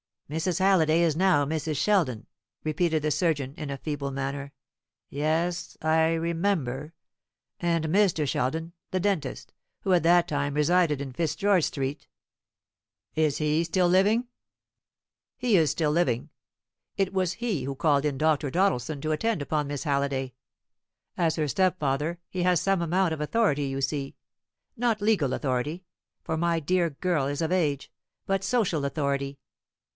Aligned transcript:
"Mrs. 0.31 0.59
Halliday 0.59 1.01
is 1.01 1.15
now 1.17 1.43
Mrs. 1.43 1.75
Sheldon," 1.75 2.25
repeated 2.63 3.03
the 3.03 3.11
surgeon, 3.11 3.53
in 3.57 3.69
a 3.69 3.77
feeble 3.77 4.09
manner. 4.11 4.53
"Yes, 5.09 5.77
I 5.81 6.13
remember; 6.13 6.93
and 7.59 7.85
Mr. 7.89 8.27
Sheldon 8.27 8.71
the 8.91 8.99
dentist, 8.99 9.53
who 9.81 9.91
at 9.91 10.03
that 10.03 10.29
time 10.29 10.53
resided 10.55 11.01
in 11.01 11.11
Fitzgeorge 11.11 11.65
Street 11.65 12.07
is 13.13 13.37
he 13.37 13.63
still 13.63 13.89
living?" 13.89 14.25
"He 15.37 15.55
is 15.57 15.69
still 15.69 15.91
living. 15.91 16.29
It 16.95 17.13
was 17.13 17.33
he 17.33 17.65
who 17.65 17.75
called 17.75 18.05
in 18.05 18.17
Dr. 18.17 18.49
Doddleson 18.49 19.01
to 19.01 19.11
attend 19.11 19.41
upon 19.41 19.67
Miss 19.67 19.83
Halliday. 19.83 20.33
As 21.17 21.35
her 21.35 21.47
stepfather, 21.49 22.19
he 22.29 22.43
has 22.43 22.61
some 22.61 22.81
amount 22.81 23.13
of 23.13 23.21
authority, 23.21 23.65
you 23.65 23.81
see; 23.81 24.15
not 24.77 25.01
legal 25.01 25.33
authority 25.33 25.83
for 26.23 26.37
my 26.37 26.59
dear 26.61 26.89
girl 26.89 27.27
is 27.27 27.41
of 27.41 27.51
age 27.51 27.91
but 28.25 28.45
social 28.45 28.85
authority. 28.85 29.37